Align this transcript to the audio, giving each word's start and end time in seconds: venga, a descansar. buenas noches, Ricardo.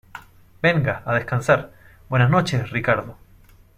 venga, 0.63 1.03
a 1.05 1.13
descansar. 1.13 1.69
buenas 2.09 2.31
noches, 2.31 2.71
Ricardo. 2.71 3.17